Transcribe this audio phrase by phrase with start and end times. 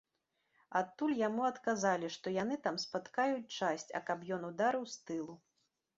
[0.79, 5.41] Адтуль яму адказалі, што яны там спаткаюць часць, а каб ён ударыў з тылу.